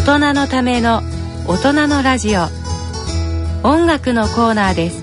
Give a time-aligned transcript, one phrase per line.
[0.00, 1.02] 大人のための
[1.46, 2.44] 大人のラジオ。
[3.62, 5.02] 音楽のコーナーです。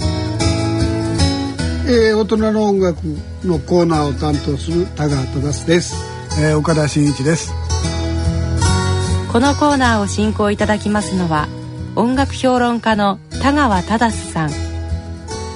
[1.86, 2.98] えー、大人の音楽
[3.46, 5.96] のコーナーを担当する田川忠です、
[6.42, 7.54] えー、岡田真一です。
[9.32, 11.48] このコーナーを進行いただきますのは
[11.96, 14.52] 音楽評論家の田川忠さん。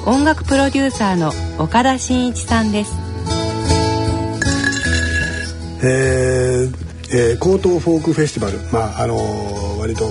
[0.05, 2.91] 音楽プロデューサーの岡田真一さんです。
[5.83, 10.05] えーえー、高等フォークフェスティバル、まああのー、割と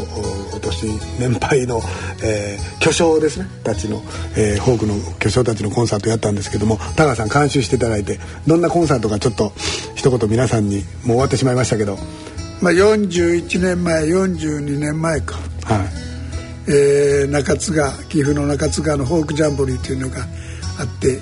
[0.54, 0.86] お年
[1.18, 1.80] 年配の、
[2.22, 3.46] えー、巨匠ですね。
[3.64, 4.02] たちの、
[4.36, 9.52] えー、フォークの巨匠たちのコンサートやったんですけども田川さん監修していただいてどんなコンサートかちょっと
[9.94, 11.96] 一言皆さんにもう終わってしまいましたけど、
[12.60, 16.10] まあ、41年前42年前か、はい。
[16.68, 20.26] えー、中津川岐阜の中津川のフォークジャンボリーというのが
[20.78, 21.18] あって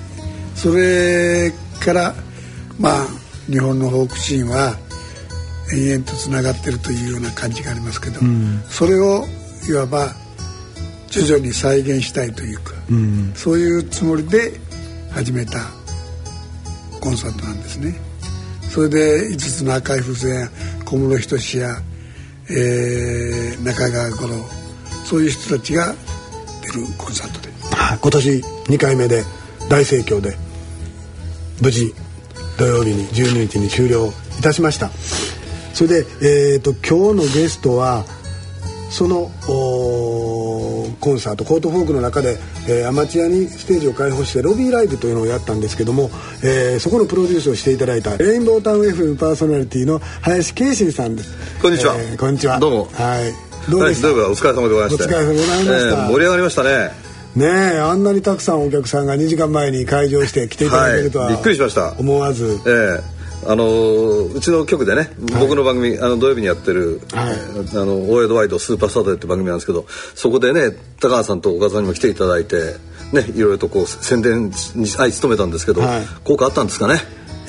[0.55, 2.13] それから
[2.77, 3.07] まあ
[3.49, 4.75] 日本のフォークシーンは
[5.73, 9.25] 延々とつながってるというような感じがありますけど、うん、それを
[9.67, 10.13] いわば
[11.07, 14.53] 徐々に再現したいというか、うん、そういうつもりで
[15.11, 15.59] 始めた
[17.01, 17.99] コンサートなんですね。
[18.69, 20.49] それで5つの赤い風船や
[20.85, 21.81] 小室仁や、
[22.51, 24.35] えー、中川五郎
[25.05, 25.95] そういう人たちが
[26.61, 27.49] 出るコンサートで。
[28.01, 28.29] 今年
[28.67, 29.23] 2回目で
[29.67, 30.37] 大盛況で
[31.61, 31.93] 無事
[32.57, 34.91] 土曜日に12日に終了いたしました
[35.79, 38.03] それで、えーと、今日のゲストは
[38.89, 46.09] そのコンサートコートフォークの中で、えー、アマチュアにステージを開放してロビーライブというのをやったんですけども、
[46.43, 51.61] えー、そこのプロデュースをしていただいたレインボータウン FM パーソナリティの林圭信さんです。
[51.61, 52.59] こんにちは、えー、こんにちは。
[52.59, 52.85] どうも。
[52.91, 53.71] はい。
[53.71, 55.05] どうでした、はい、お疲れ様でございました。
[55.05, 56.91] お疲れ様でございました、えー、盛り上がりましたね。
[57.37, 61.93] ねえあんなにたくさんお客さんが2時間前に開場して来ていただけるとは、はい、びっくりしました。
[61.97, 62.59] 思わず。
[62.67, 67.35] ええあのうちの局でね、僕の番組あの土曜日にやってる「はい、
[67.73, 69.85] あのオーエドワイドスーパーサタデー」って番組なんですけど
[70.15, 72.75] そこでね高橋さんと岡田さんにも来ていただいて
[73.13, 76.99] ねいろいろとこう宣伝に相努めたんですけど、はい、効果あったんですかね？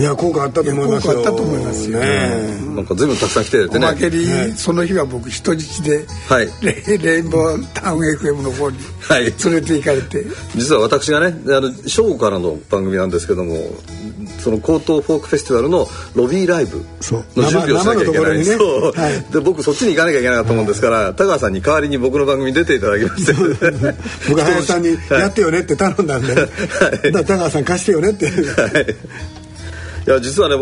[0.00, 3.86] いや効果あったと思います効果あったと思いますよ、ね、なんか随分たくさん来ててね。
[3.86, 4.24] おまけに、
[4.56, 8.78] その日は僕人質で、はい、レレインボータウン FM の方に
[9.10, 10.24] 連れて行かれて、
[10.56, 13.54] 実は私がねあの正午からの番組なんですけども
[14.38, 23.32] その高等フォークフェスティバルのロビーライブの準備をしなきゃいけない、ね、そう、はい、で僕そっちに行かなきゃいけなかったもんですから、はい、田川さんに代わりに僕の番組に出ていただきまして。
[24.28, 26.48] 僕林さんに「やってよね」って頼んだんで、は
[27.04, 28.26] い、田川さん貸してよねって。
[28.26, 28.30] は
[28.80, 29.39] い
[30.10, 30.58] いや実はねあ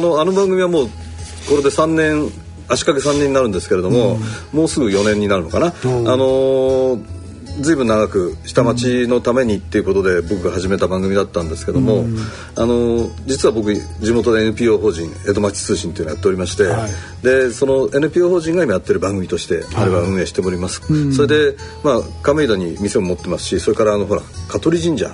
[0.00, 0.88] のあの番組はもう
[1.50, 2.32] これで3年
[2.66, 7.15] 足掛け3年になるんですけれども、うん、もうすぐ4年になるのかな、うん、あのー
[7.60, 12.16] ずいぶん長く下町のためにっていうことで僕が始めた番組だったんですけども、うん、
[12.56, 16.90] あの実は僕地元で NPO 法人江戸町通信っていうのをやっておりまして、はい、
[17.22, 25.10] でその NPO 法人が今やってる番組としてあれは運営しております、はい、それで、まあ、亀戸に店も持ってますしそれからあのほら香取神社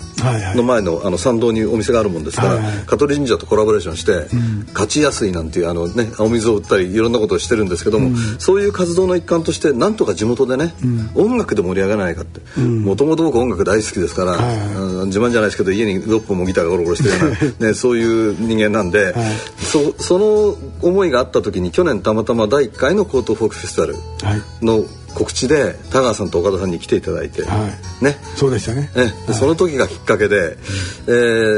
[0.54, 10.74] の前のあの参道にお店があるもんですから、はいはい、香取神社とコラボレーションして、うん、勝ちやすいなんていうあの、ね、お水を売ったりいろんなことをしてるんですけども、うん、そういう活動の一環としてなんとか地元でね、
[11.14, 19.14] 音楽で盛り上がらないかってもともと僕音楽大好きですから、はい、自慢じゃないですけど家に6本もギターがゴロゴロしてるような、ね、そういう人間なんで、はい、
[19.58, 24.84] そその思いがあった時に去年たまたま第1回のコートフォークフェスティバルの
[25.14, 27.68] 告知で田川さんと岡田さんに来ていただいて、は
[28.00, 28.16] い、ね。
[28.36, 28.90] そうでしたね。
[28.94, 30.54] ね、はい、その時がきっかけで、うん、え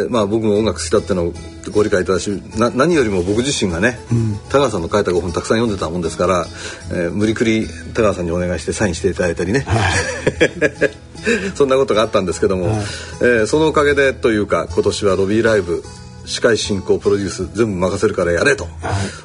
[0.06, 1.32] ー、まあ、僕も音楽好きだってのを
[1.72, 2.28] ご理解いただし
[2.59, 6.47] な何よりも僕自身がね、うん、田川さんの書いた5本たくさん読んでたもんですから、
[6.91, 10.91] えー、無理くり田川さんにお願いしてサインしていただいたりね、はい。
[11.54, 12.76] そんなことがあったんですけども、はい、
[13.20, 15.82] えー、そのおかげでというか今年はロビーライブ
[16.26, 18.72] 司会進行プロデュース全部任せるからやれと、はい、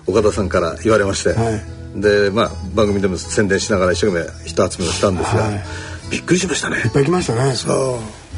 [0.07, 5.49] 岡田さんから言われまして、はい、でまあ番組でも宣伝しながら一生懸命人集めをしたんですが、
[6.11, 6.77] びっくりしましたね。
[6.77, 7.53] いっぱい来ましたね。
[7.55, 7.97] そう、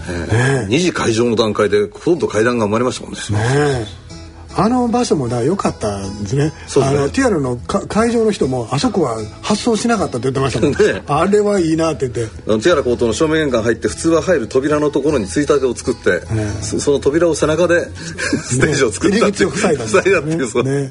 [0.09, 3.79] えー、ね、2時会場の段階でほとんど階段が生まれましたもんね。
[3.79, 4.01] ね
[4.55, 6.51] あの場所もだ良かったんですね。
[6.67, 6.85] すね。
[6.85, 10.71] あのティアルの会場の人もあそこは発送しなかったって言ってましたもん。
[10.75, 12.35] ね、あれはいいなって言って。
[12.45, 17.87] ティアラ高等の正面玄関入って普通は入る扉のところについたてを作って、ね、 その扉を背中で
[18.43, 19.51] ステージを作ったっていう。
[19.51, 20.89] ね、塞いだんです、 ね、っていうね。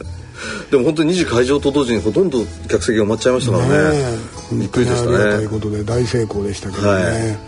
[0.71, 4.19] でも本当に2時会場と同時にほとんど客席が埋まっちゃいましたからね。
[4.53, 5.17] びっくりでしたね。
[5.17, 6.89] ということで大成功でしたけどね。
[6.89, 7.39] はい、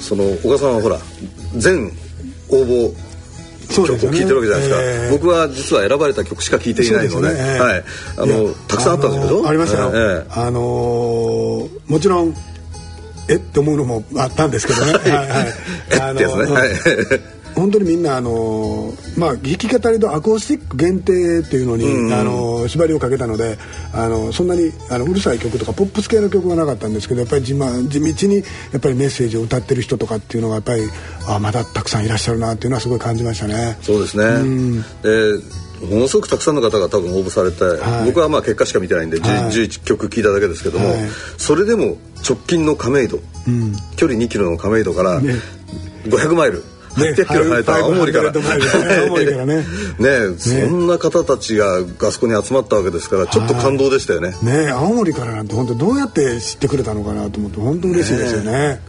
[0.00, 0.98] その小川さんはほら
[1.56, 1.86] 全
[2.48, 2.94] 応募
[3.68, 7.84] 曲を聴いてるわけじゃないですか、えー、僕は実は選ばれた曲しか聴いていないので、ねえー、はい。
[8.18, 9.48] あのたくさんあったんですけど。
[9.48, 12.34] ありましたよ、えー、あのー、もちろん
[13.28, 14.92] えって思うのもあったんですけどね。
[14.92, 15.10] はい。
[15.10, 15.48] はい
[15.90, 16.44] えってやつね。
[16.52, 16.70] はい
[17.54, 23.58] 本当にみんなあのまあ弾き語りとアコースティック限定っていうのに、うんうん、あの縛りをかけたので
[23.92, 28.42] あのそんなにあのうるさい曲とかポップス系の曲がなかったんですけどやっぱり地,、ま、地道にや
[28.78, 30.82] っぱりメッセージを歌ってる人とかっていうのがやっぱり
[31.28, 33.78] あまだたくさんいらっしゃるなっていうのはすごい感じましたね。
[33.82, 40.98] そうですね、うん、でものすごくたくさんの方が多分応募されて、はい、僕はまあ結果しか見てないんで、はい、11曲聴いただけですけども、はい、
[41.36, 43.18] それでも直近の亀戸、
[43.48, 46.64] うん、距離2キロの亀戸から、500マイル。
[46.94, 48.32] 800キロ離れた青森から。
[48.32, 49.66] 青森からね。
[49.98, 54.34] ねそんな方たちがあそこに集まったわけですから、ちょっと感動でしたよね。
[54.42, 58.80] ね青森からなんて本当どうやって知ってくれたのかなと思って、本当嬉しいですよね。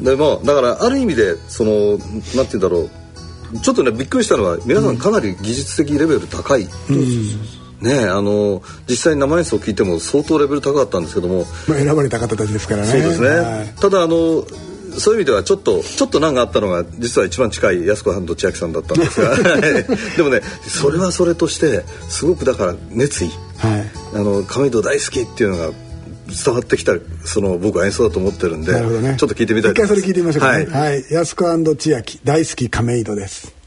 [0.00, 2.90] でもだからある意味でそのなんて言うんだろう。
[3.62, 6.66] ちょっとねびっくりしたのは皆さんかなり技術的レベル高い、
[7.80, 12.88] ねあの実際に生演奏を聞いても相当レベル高かったんですけども、まあ、選ばれた方たちですからね。
[12.88, 14.44] そうですね、はい、ただあの
[14.98, 19.36] そういう意味ではちょっとちょっと難があったのが実は一番近い安子さんと千秋さんだったんですが。
[20.16, 25.70] でもねそれはそれとしてすごくだから熱意、はい、あの亀戸大好きっていうのが
[26.26, 26.94] 伝わってきた
[27.24, 33.63] その僕は演奏だと思ってるんで、ね、ちょっと聞いてみたい一回それ聞いてみましょうか、ね、はい、はい、安子千秋大好き亀戸です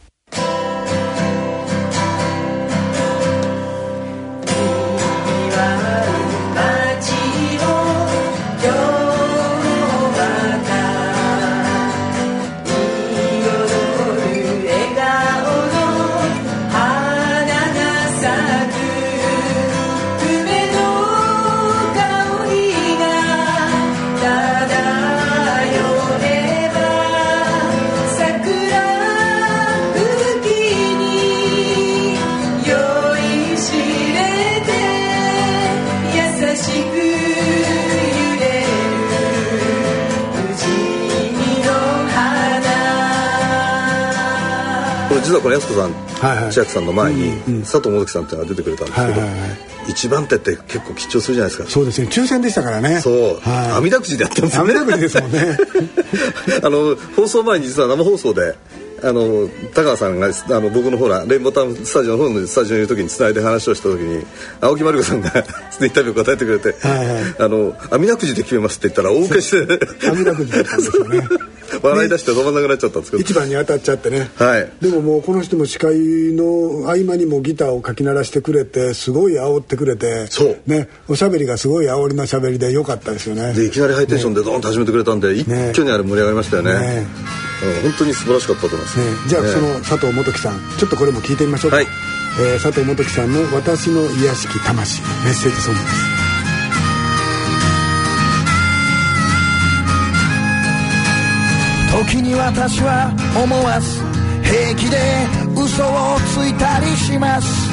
[45.27, 49.50] 実はこの安子さん、はいはい、千秋さんの前に、うんうん、佐藤元樹さんっていうのが出てくれたんですけど、はいはいはい、
[49.89, 51.69] 一番手って結構緊張するじゃないですか。
[51.69, 52.07] そうですね。
[52.07, 53.01] 抽選でしたからね。
[53.01, 54.74] そう、はい、網だくじでやったんですよね。
[54.74, 55.57] 網だくじですもんね。
[56.63, 58.56] あの放送前に実は生放送で
[59.03, 60.31] あの高川さんがあ
[60.62, 64.25] の僕のほらレインボータウンスタジオの方のスタジオにいる時につないで話をした時に
[64.62, 65.27] 青木まりこさんが
[65.81, 70.07] インタビュー答えてくれて「はいはい、あの網だくじで決めます」って言ったら大受けして。
[70.07, 71.21] 網だくじだったんですよね
[71.81, 75.97] 笑い出して止まんなくなっちゃったんですけど、一番に当たっちゃってね、はい、でももうこの人も司会
[76.33, 80.59] の合間にもギターをかき鳴らしてくれてすごい煽ってくれてそう。
[80.65, 83.53] ねおしゃべりがすごい煽りのしゃべりでよかったですよね。
[83.53, 86.73] でいきなりハイテンションでドーンと始めてくれたんで、ね、一挙にあれ盛り上がりましたよね。
[86.73, 87.07] ね。
[87.83, 91.87] 本当に素晴らしかったと思います、ね、じゃあ、その佐藤元樹さんちょっとこれも聞いてみましょうか、はい、
[92.39, 96.16] えー、佐藤元樹さんの「私の癒しき魂」メッセージソングです
[102.05, 103.11] 時に私は
[103.44, 104.03] 思わず
[104.44, 104.97] 平気で
[105.55, 107.71] 嘘をついたりします。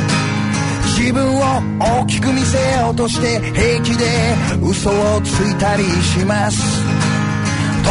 [0.98, 4.06] 自分を大きく見せようとして平気で
[4.62, 6.58] 嘘をついたりします。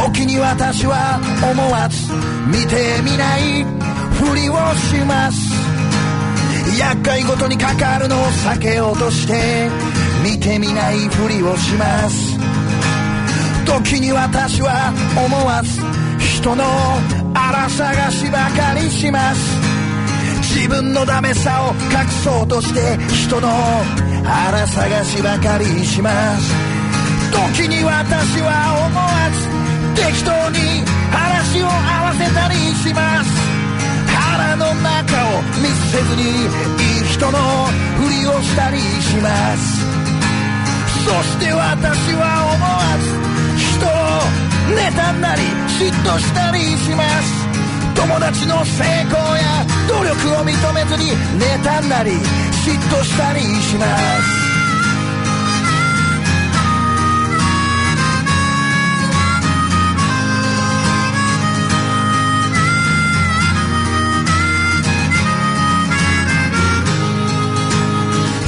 [0.09, 1.21] 時に私は
[1.51, 2.11] 思わず
[2.47, 3.63] 見てみない
[4.13, 5.53] ふりをします。
[6.79, 9.69] 厄介ごとにかかるのを避けようとして
[10.23, 12.39] 見てみないふりをします。
[13.65, 16.02] 時に私は思わず
[16.43, 16.65] 人の
[17.33, 19.39] 荒探しばかりします。
[20.41, 23.47] 自分のダメさを隠そうとして人の
[24.25, 26.53] 荒探しばかりします。
[27.55, 30.83] 時に私は思わず適当に
[31.15, 33.31] 話を合わせたりします。
[34.11, 37.39] 腹の中を見せずにいい人の
[38.03, 39.79] ふりをしたりします。
[41.05, 43.07] そして私は思わず
[43.55, 47.43] 人を妬んだり嫉妬したりします。
[47.95, 54.43] 友達の成功や努力を認めずに妬んだり嫉妬したりします。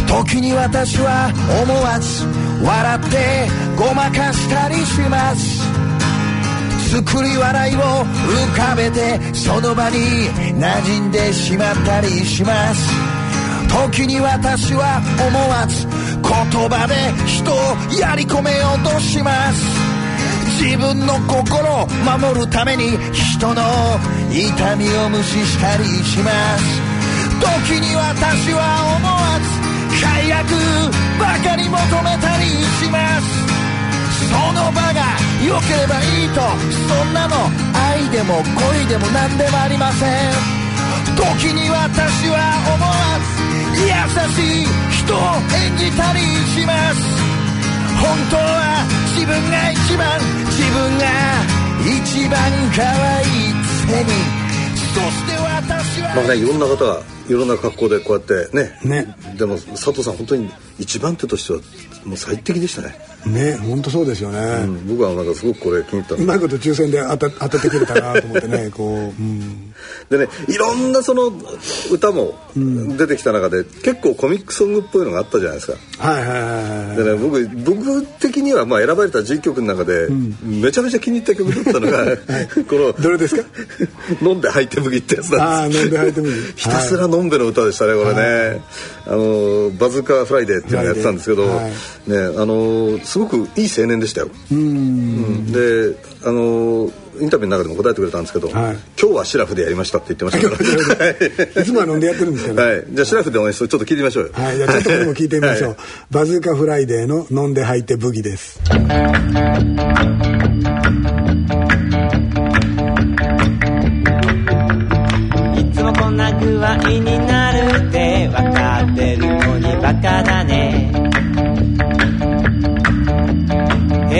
[0.07, 1.31] 時に私は
[1.61, 2.25] 思わず
[2.63, 5.64] 笑ってごまかしたりします。
[6.95, 9.97] 作り笑いを浮かべてその場に
[10.55, 12.89] 馴染んでしまったりします。
[13.91, 16.95] 時に私は思わず言葉で
[17.27, 19.61] 人をやり込めようとします。
[20.63, 21.87] 自分の心を
[22.17, 23.99] 守るために人の
[24.31, 26.79] 痛みを無視したりします。
[27.67, 30.47] 時に私は思わず快楽
[31.19, 32.45] ばかり求めたり
[32.79, 33.44] します。
[34.35, 35.15] その場が
[35.47, 36.41] 良ければいいと
[36.91, 37.35] そんなの
[37.71, 40.09] 愛でも恋でも何でもありません。
[41.15, 42.35] 時に私は
[42.75, 42.91] 思わ
[43.23, 43.87] ず優
[44.35, 45.17] しい人を
[45.55, 46.19] 演じたり
[46.51, 46.99] します。
[48.01, 48.83] 本当は
[49.15, 50.19] 自分が一番
[50.51, 51.05] 自分が
[51.79, 52.35] 一番
[52.75, 54.11] 可愛いくせに。
[54.93, 58.79] そして私はまあねいろんな方がいろんな格好でこうやってね。
[58.83, 59.15] ね。
[59.37, 61.59] でも佐藤さん本当に一番手としては
[62.05, 69.73] もう最適でしたね、ね本当そうですよね、うん、僕はなんかすごくこれ気に入ったうまいこと抽選で当た当ててくれたなと思ってね こう、うん、
[70.09, 71.33] でねいろんなその
[71.91, 75.77] 歌も出てきた中で、結構コミックソングっぽいのがあったじゃないですか。
[75.97, 80.07] はいはいはいはいでね僕僕的にはまあ選ばれた10曲の中で、
[80.43, 82.17] めちゃめちゃ気に入った曲だったのが、
[82.69, 83.43] このどれですか？
[84.21, 85.81] 飲んで吐いて麦ってやつああなんです。
[85.83, 88.61] 飲んで吐いてもいいひたすらのんべの歌でしたねこれね、
[89.05, 91.71] あのバズーカフライデーっていうのをやってたんですけど、はい。
[91.71, 91.71] ね
[92.37, 94.29] あのすごくいい青年でしたよ。
[94.51, 95.51] うん。
[95.51, 98.77] であのインタビューの中でも答えてくれたんですけど、はい。
[98.99, 101.11] 今日はシラフでやりましたって言ってましたから。
[101.11, 101.65] い。
[101.65, 104.33] つもは飲んでやってるんですけど、はい、じゃあシラフでお願いしますちょっと聞いてみましょうよ。
[104.33, 105.69] はい、じゃあちょっとこれも聞いてみましょう。
[105.69, 105.77] はい。
[106.11, 108.59] バズーカフライデーの飲んで吐いてブギです。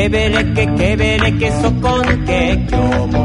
[0.06, 3.25] ヘベレケケベレケそこ抜け今日も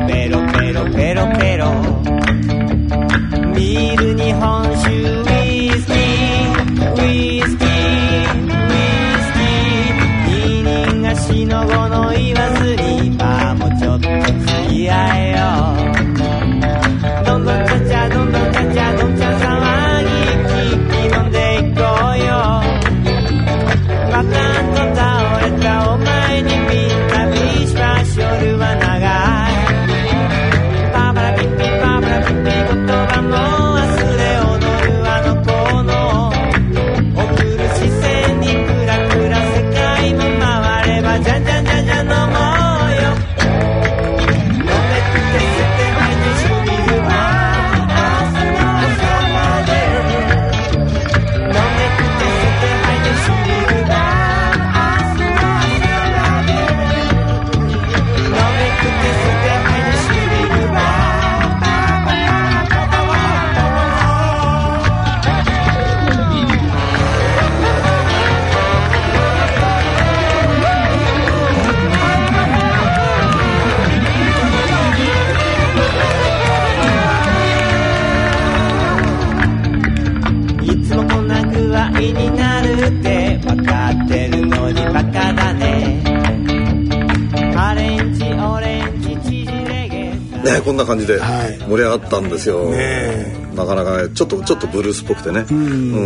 [90.54, 91.58] ね、こんな感じではい。
[91.58, 95.54] 盛り上がったんですよ、ねなかなかねちょっとちょっとブルースっぽくてね、う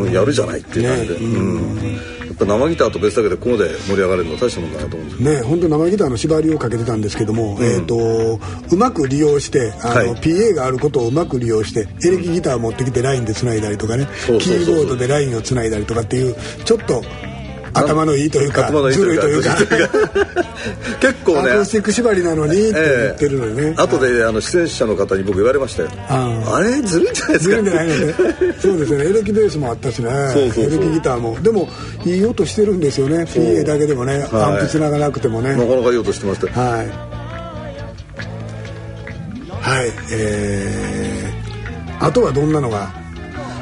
[0.09, 0.13] ん。
[0.13, 2.25] やるじゃないっていう感じで、ねうん。
[2.27, 5.31] やっぱ生ギターとベースだけでここで盛り上がれるのは大したもんだなと思うんですよ。
[5.31, 10.15] ね、本当生ギターの縛りをかけてたんですけども、えっ、とうまく利用してあの、はい。
[10.17, 14.65] PA があることをうまく利用してエレキギター持ってきてラインで繋いだりとかねそうそうそうそう。
[14.65, 16.35] キーボードでラインを繋いだりとかっていう
[16.65, 17.03] ちょっと
[17.75, 19.57] 頭のいいというか頭のいいずるいというか。
[21.01, 21.51] 結構ね。
[21.51, 25.89] アコースティック縛りなのにって言ってるのにね、後であの出演者の方に僕言われましたよ。
[26.09, 26.61] ああ。
[26.61, 27.45] れずるいんじゃないですか。
[27.45, 28.15] ずるいんじゃないのね。
[28.61, 29.05] そうですよね。
[29.07, 30.11] エレキベースもあったしね。
[30.33, 30.65] そうそうそう。
[30.65, 31.37] エレキギターも。
[31.43, 31.69] でも
[32.05, 33.25] いい音してるんですよね。
[33.25, 34.43] PA だけでもね、はい。
[34.43, 35.51] アンプつながなくてもね。
[35.51, 37.15] なかなかいい音してましたよはい。
[39.65, 42.93] はい、えー、あとはどんなのが？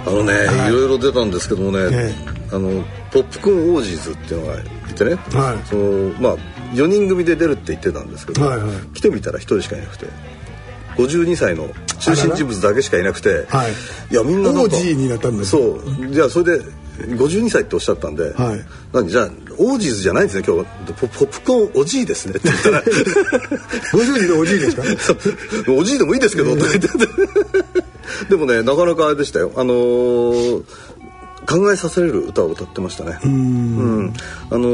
[0.04, 0.71] あのね、はい。
[0.71, 2.12] いろいろ出たんですけどもね、え。
[2.50, 5.69] あのポップコーンオージーズっていうのがいてね、はい。
[5.69, 6.37] そのまあ
[6.75, 8.76] 4人組で出るって言ってたんですけど、はいはい。
[8.95, 10.07] 来てみたら1人しかいなくて。
[10.97, 11.69] 52歳の
[12.00, 13.73] 中心人物だけしかいなくて、はい。
[14.12, 16.07] いやみんななんかオージーになったんですそう。
[16.09, 16.64] じゃあそれで
[17.16, 18.61] 52歳っておっしゃったんで、はい。
[18.95, 22.83] なんでじゃあオージーズじゃないんですね今日ポポップコーンおじいですねって言ったら。
[23.92, 24.83] 50人でおじいですか？
[25.73, 26.88] おじいでもいいですけど、とか言って。
[28.28, 29.52] でもねなかなかあれでしたよ。
[29.57, 30.62] あのー
[31.47, 33.19] 考えさせられる歌を歌ってましたね。
[33.25, 34.13] うん。
[34.51, 34.69] あの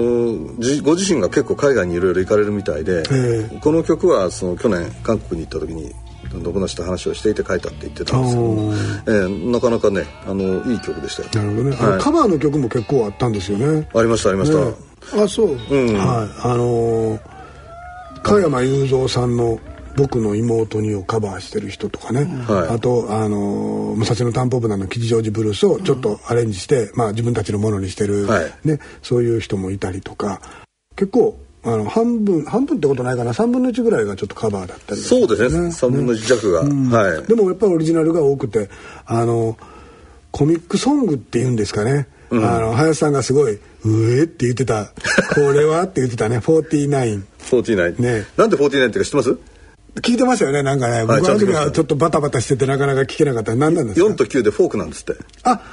[0.83, 3.59] ご自身が結構海外にいろいろ行かれるみたいで、ええ。
[3.61, 5.95] この曲はその去年韓国に行った時に
[6.31, 11.29] 友達と話をしていて書いたって言ってたんですけども、えーなかなかねあのいい曲でしたよ。
[11.47, 12.01] なるほどね、はい。
[12.01, 13.89] カバーの曲も結構あったんですよね。
[13.95, 14.75] ありましたありました、ね。
[15.25, 15.55] あ、そう。
[15.55, 15.57] ん。
[15.97, 17.21] はい、あのー
[18.23, 19.59] 加山雄三さんの。
[19.99, 30.41] 僕の妹に」をカバーしてる人とかね、はい、あとあの武蔵野タンポポなの吉祥寺ブルースをちょっとアレンジして、うん、まあ、自分たちのものにしてる、はい、ね、そういう人もいたりとか。
[30.95, 33.33] 結構あの半分半分ってことないかな。
[33.33, 35.69] 3分の1ぐらいがちょっとカバーだったり、ね、そうですね。
[35.69, 36.91] 3分の1弱が、ねうん。
[36.91, 38.71] はい、でもやっぱりオリジナルが多くて
[39.05, 39.57] あの
[40.31, 44.93] コミックソングっていうんですかね、うん、あの林さんがすごい「うえ」って言ってた
[45.35, 48.27] 「これは?」って言ってたね「49」49ね。
[48.37, 49.37] なんで49って言うか知ってます？
[50.01, 51.05] 聞いてましたよねなんかね。
[51.05, 53.55] 僕の時はちょっとバタバタしててなかなか聞けなかった。
[53.55, 55.23] 何なんですか？4と9でフォークなんですって。
[55.45, 55.61] あ！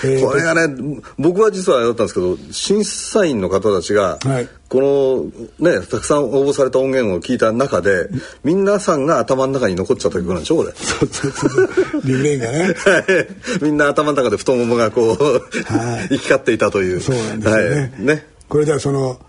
[0.00, 8.08] これがね僕は実はだったんですけど審査員の方たちが、はい、このねたくさん応募された音源を聞いた中で
[8.42, 10.72] 皆さんが頭の中に残っちゃった曲なんでしょこれ。
[10.72, 11.68] そうそうそう
[12.04, 15.24] リブレインがね、はい、みんな頭の中で太ももがこう、
[15.64, 17.00] はい、行き交っていたという。
[17.00, 18.26] そうなんですね,、はい、ね。
[18.48, 19.20] これじゃあその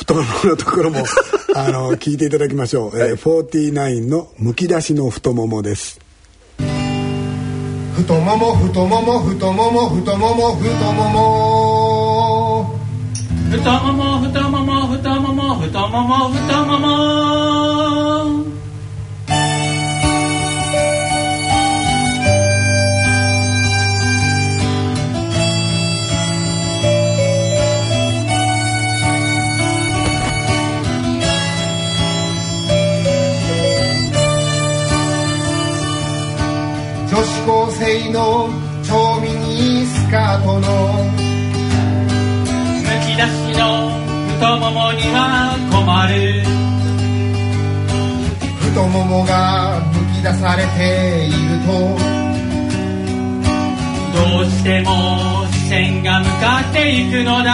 [0.00, 1.04] 太もものところも
[1.54, 3.10] あの聞いていただきましょう、はい。
[3.10, 6.00] えー、49の「むき出しの太もも」です。
[7.96, 12.80] 太もも、太もも太もも太もも太もも太もも太もも。
[13.50, 18.44] 太もも太もも太もも太もも太もも。
[37.90, 38.48] 性の
[38.84, 40.68] 超ミニスカートの。
[41.10, 43.90] むき出しの
[44.34, 46.44] 太ももには困る。
[48.60, 51.72] 太ももがむき出されていると。
[54.14, 57.50] どうしても視線が向かっていくのだ。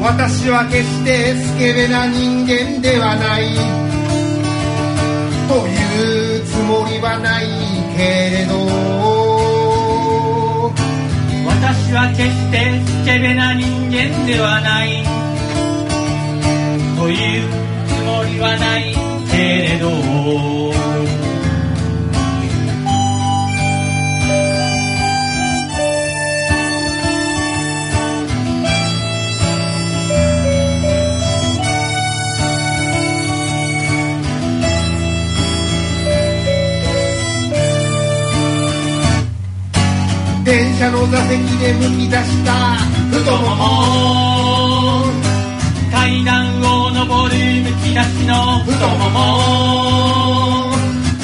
[0.00, 3.42] 私は決してスケベな人間ではない。
[5.48, 7.85] というつもりはない。
[7.96, 8.54] けれど。
[11.46, 15.02] 私は決してスケベな人間ではない。
[16.98, 17.48] という
[17.86, 18.94] つもりはない
[19.30, 21.15] けれど。
[40.78, 42.76] 車の座席でむき出した
[43.10, 43.64] 太もも
[45.90, 49.16] 階段を上るむき出しの太もも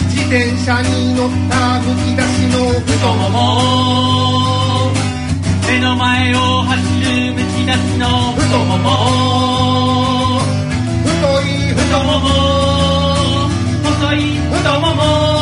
[0.08, 4.90] 自転車に乗ったむき出しの太もも
[5.68, 8.88] 目の前を走るむき出しの太もも
[11.04, 11.12] 太
[11.42, 12.24] い太もも
[13.84, 14.16] 細い
[14.50, 15.41] 太もも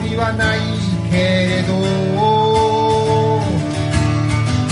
[0.00, 0.58] りはない
[1.10, 1.74] けれど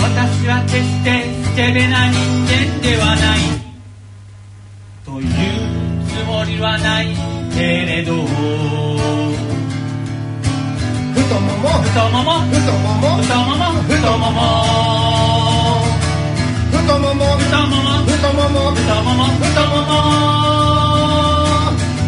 [0.01, 3.39] 私は決してスケベな人間ではない
[5.05, 5.29] という
[6.05, 7.07] つもりはない
[7.53, 8.13] けれど。
[11.27, 13.17] 太もも太もも太もも。
[13.17, 13.67] 太もも。
[13.83, 14.41] 太もも。
[16.71, 17.25] 太もも。
[17.37, 17.97] 太もも。
[17.97, 18.13] 太もも。
[18.15, 18.71] 太もも。
[18.71, 19.25] 太もも。
[19.41, 19.75] 太も
[20.61, 20.66] も。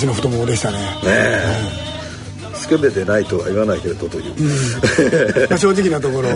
[0.00, 0.78] えー、むき出しの太ももでしたね。
[0.78, 1.90] ねえ。
[2.60, 6.28] スケベでないとは言わないけれどという、まあ正直なところ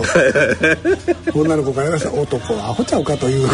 [1.33, 3.47] 女の子から言わせ男はアホちゃうかという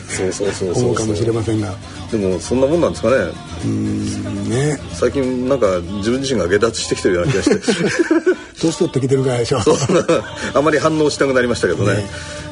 [0.00, 1.74] そうそうそうそう思うかもしれませんが。
[2.10, 3.16] でもそんなもんなんですかね。
[3.64, 4.78] うんね。
[4.94, 5.66] 最近なんか
[5.98, 7.60] 自分自身が下脱してきてるような気がして。
[8.60, 9.60] 年取ってきてるからでしょ。
[9.60, 9.76] そう。
[10.54, 11.94] あまり反応しなくなりましたけどね。
[11.94, 12.06] ね。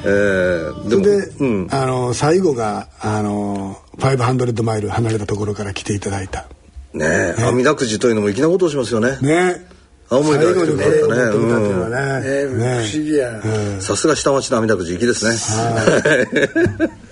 [0.05, 6.47] えー、そでもれで、うん、あの最後があの500マイル離れたところから来ていただいた
[6.95, 9.19] ねえ、網だくじというのも粋なことをしますよね。
[9.23, 9.67] ね。
[10.11, 11.97] 青森から来て最後にこれを持ったっていうのね。
[11.97, 13.43] はね,、えーね不思議や、
[13.81, 15.33] さすが下町の網だくじ粋ですね。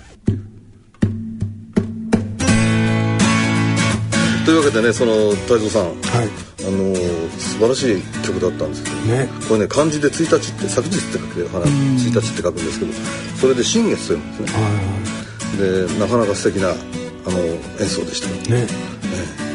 [4.45, 5.95] というわけでねその太蔵さん、はい。
[6.63, 6.95] あの
[7.39, 9.29] 素晴らしい曲だったんですけど、ね。
[9.47, 12.93] これね漢字で1日って昨日って書くけど花1日って書くんですけど
[13.39, 14.61] それで新月というんですね。
[14.61, 16.73] はでなかなか素敵なあ
[17.31, 17.39] の
[17.79, 18.29] 演奏でした。
[18.29, 18.67] よいね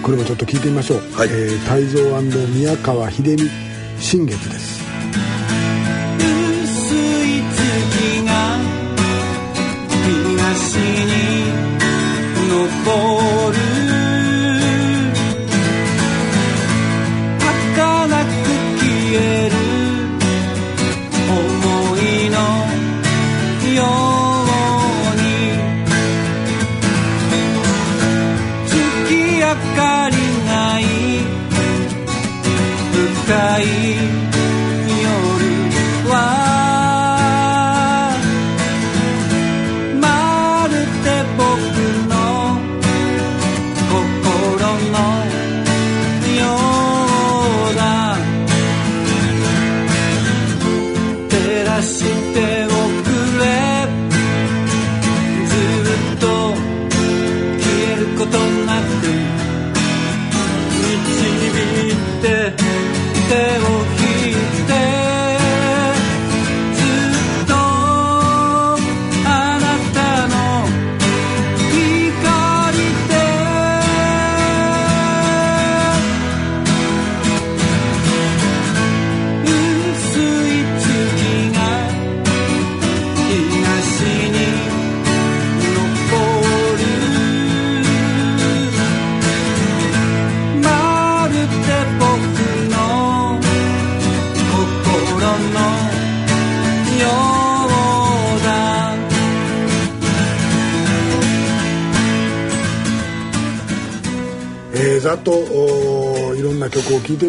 [0.07, 1.29] これもちょっと聞いてみましょう、はい。
[1.33, 3.51] えー、泰造宮川秀美
[3.99, 4.81] 新月です。
[6.63, 8.61] 薄い月が
[10.07, 11.11] 東に
[12.49, 14.06] 昇る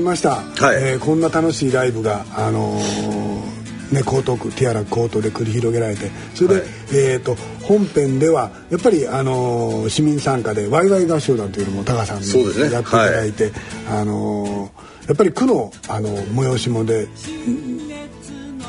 [0.07, 0.77] ました、はい。
[0.81, 6.11] えーこんな楽しいライブが、あのーね、江東区ティアラコートで繰り広げられて。
[6.35, 6.63] それで、はい。
[6.93, 12.29] えー、と本編ではやっぱり、あのー市民参加でワイワイ合唱団というのもタカさんに
[12.71, 13.51] やっていただいて、
[13.89, 17.07] あのーやっぱり区の、あの催しもで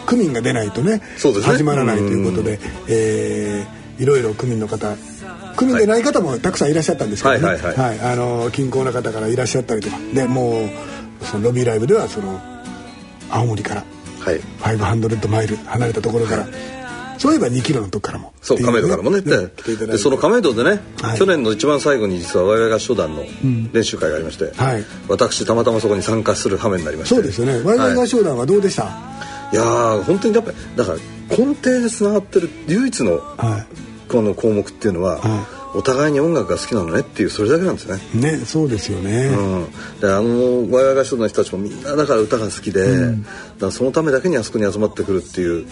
[0.07, 1.03] 区民が出ないとねね。
[1.43, 4.95] 始まらないということで、えーいろいろ区民の方
[5.57, 7.61] 区民でない方もたくさんいらっしゃったんですけどね、はい。
[7.61, 7.75] はい。
[7.75, 8.01] はい。
[8.01, 9.99] あの近郊の方からいらっしゃったりとか。
[10.15, 10.69] でもう
[11.31, 12.41] そのロビーライブではその
[13.31, 13.85] 青森から
[14.21, 14.41] はい。
[14.41, 16.47] 500マイル離れたところから、
[17.19, 19.21] そういえば2キロのとこからもそう亀戸からもね。
[19.21, 19.51] ね
[19.87, 21.19] でその亀戸でね、はい。
[21.19, 23.25] 去年の一番最後に実は我々合唱団の
[23.73, 24.85] 練習会がありまして、はい。
[25.09, 27.15] 私たまたまそこに参加する羽目になりまして。
[27.15, 27.61] そうですよね。
[27.63, 28.85] ワイワイ合唱団はどうでした、
[29.53, 33.67] いやー本当にやっぱりだから根底でつながってる唯一のはい。
[34.09, 38.37] この項目っていうのは、はお互いに音楽が好きなのねっていうそれだけなんですね。
[38.37, 43.17] ねそうですよね、うん、であの我々合唱団の人たちもみんなだから歌が好きで、だか
[43.67, 45.67] らそのためだけにあそこに集まってくるっていう。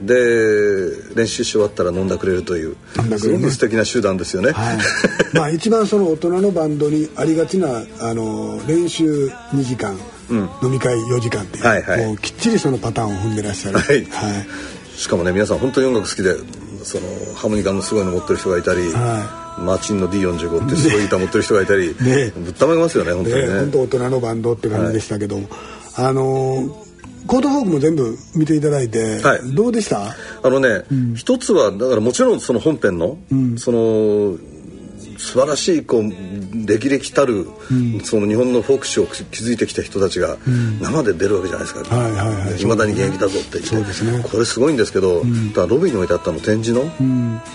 [0.00, 2.76] で練習し終わったら飲んだくれるという
[3.08, 4.52] ねすごく素敵な集団ですよね。
[4.52, 4.78] はい、
[5.34, 9.98] まあ一番その大人のバンドにありがちなあの練習2時間、
[10.30, 12.06] 飲み会4時間っていう、はいはい。
[12.06, 14.06] もうきっちりそのパターンを踏んでらっしゃる、はい。
[14.96, 16.36] しかもね皆さん本当に音楽好きで
[16.84, 22.32] そのハーモニカのすごいの持ってる人がいたり、はマーチンの D45 ってすごいギター持ってる人がいたり、ね。
[22.36, 23.42] ぶったまげますよね本当にね。
[23.46, 25.48] ね本当大人のバンドって感じでしたけども、
[25.96, 26.84] あの
[27.26, 29.40] コートフォークも全部見ていただいて、はい。
[29.54, 30.14] どうでした？
[30.42, 33.18] あのね、一つはだからもちろんその本編の、
[33.58, 34.38] その
[35.18, 36.02] 素晴らしいこう
[36.66, 37.48] 歴々たる、
[38.04, 40.38] その日本のフォーク史を築いてきた人たちが
[40.80, 41.94] 生で出るわけじゃないですか。
[41.94, 42.78] はいはいはい。
[42.78, 43.58] だに現役だぞって。
[43.58, 44.22] 言ってね。
[44.22, 45.22] これすごいんですけど、だ
[45.54, 46.90] からロビーに置いてあったの展示の、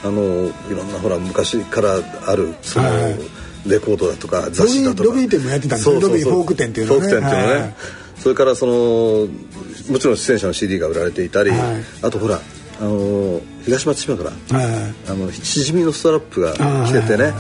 [0.04, 3.20] あのいろんなほら昔からあるその、はい
[3.66, 5.10] レコードだとか雑誌だとか。
[5.10, 7.00] ロビー店もやってたんですよロビーフォーク店っていうのね。
[7.00, 7.76] フォーク店っていうのね、はい
[8.24, 9.28] それからその
[9.92, 11.60] もちろん出演者の CD が売られていたり、はい。
[12.04, 12.40] あとほら
[12.80, 14.94] あの東松島から、はい。
[15.10, 17.34] あのしじみのストラップが来ててね。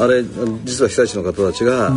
[0.00, 0.22] あれ
[0.64, 1.90] 実は被災地の方たちが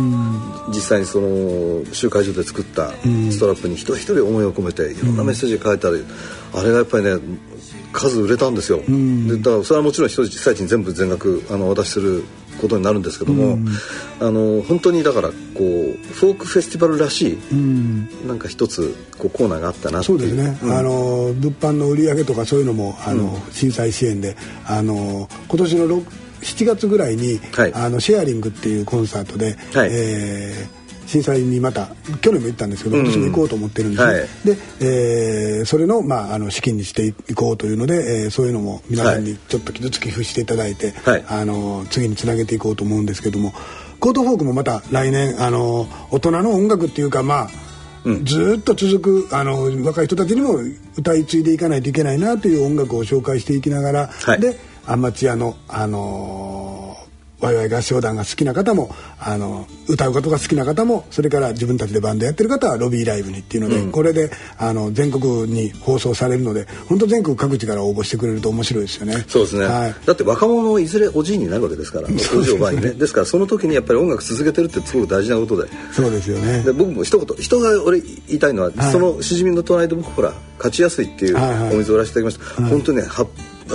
[0.68, 2.90] 実際にその集会所で作った
[3.30, 6.04] ストラップに一人一人思いを込めていろんなメッセージが書いてある。
[6.54, 7.12] あれがやっぱりね
[7.92, 12.24] 数売れたんですよ、でだからそれはもちろん被災地に全部全額あのお渡しする
[12.62, 13.58] ことになるんですけども、
[14.20, 17.38] あの本当にだからこうフォークフェスティバルらしい、
[18.26, 20.72] なんか一つこうコーナーがあったなそうですね、うん。
[20.72, 26.04] あの物販の売り上げとかそういうのもあの、震災支援であの今年の6
[26.42, 27.74] 7月ぐらいに、はい。
[27.74, 29.88] あのシェアリングっていうコンサートで、はい。
[29.92, 30.81] えー
[31.12, 31.88] 震災にまた
[32.22, 34.28] 去年も行ったんですけど今年も行こうと思ってるんですね、はい。
[34.44, 41.24] で、えーそれの,、まあ、あの資金にしていこうというので、えーそういうのも皆さんにちょっとずつ寄付していただいて、はい。
[41.28, 43.52] あの次につなげていこうと思うんですけども
[44.00, 47.48] コートフォークもまた来年あの大人の音楽っていうかまあ
[48.24, 50.58] ずーっと続くあの若い人たちにも
[50.96, 54.40] 歌い継いでいかないといけないなという音楽を紹介していきながら、はい。
[54.40, 69.24] でアマチュアの、あのーワイワイ合唱団が好きな方もあの歌うことが好きな方もそれから自分たちでバンドやってる方はロビーライブにっていうので、これであの全国に放送されるので本当全国各地から応募してくれると面白いですよね。
[69.28, 69.94] そうですね、はい。
[70.06, 72.90] だって若者いずれおじいになるわけですから おじいおばあにね。
[72.90, 75.68] ですからその時にやっぱり音楽続けてるってすごく大事なことで。
[75.92, 76.62] そうですよね。
[76.64, 78.92] で僕も一言人が俺言いたいのは、はい。
[78.92, 81.74] そのしじみの隣で僕ほら勝ちやすいっていうはいはい。
[81.74, 83.26] お水を売らせていただきました、本当にねは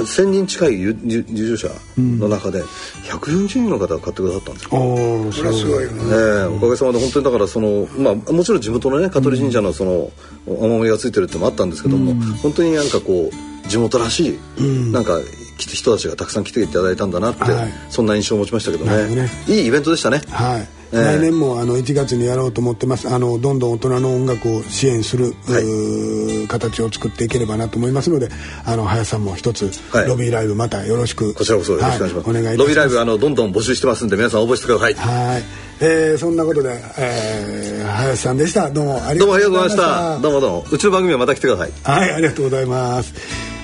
[0.02, 2.62] 1000人近い入場者の中で
[3.10, 6.04] 140人の方が買ってくださったんですよ、おーそれはすごいよね。
[6.12, 10.12] ええおかげさまで本当にだからそのまあもちろん地元のね香取神社のその
[10.46, 15.20] お守りがついてるってのもあったんですけども、本当になんかこう地元らしい、なんか
[15.58, 17.74] きっと人たちがたくさん来ていただいたんだなって、はい。
[17.90, 19.16] そんな印象を持ちましたけどね。
[19.16, 19.30] ね。
[19.48, 20.22] いいイベントでしたね。
[20.30, 23.10] はい、ええ来年もあの1月にやろうと思ってます。
[23.10, 26.48] あのどんどん大人の音楽を支援する、はい。
[26.48, 28.30] 形を作っていければなと思いますので
[28.66, 30.08] あの林さんも一つ、はい。
[30.08, 32.58] ロビーライブまたよろしくこちらこそよろしくお願いします、はいいたします。
[32.58, 34.94] ロビーライブあのどんどん募集してますんで皆さん応募してください。
[34.94, 35.44] はい、
[35.82, 38.70] えーそんなことで、えー林さんでした。
[38.70, 40.20] どうもありがとうございました。
[40.20, 41.72] どうもどうもうちの番組はまた来てください。
[41.84, 43.14] はいありがとうございます、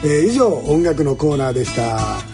[0.03, 2.32] えー以上音楽のコーナーでした